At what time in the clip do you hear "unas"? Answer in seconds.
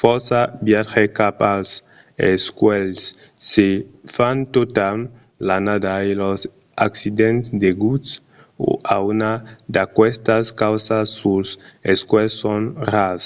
9.12-9.40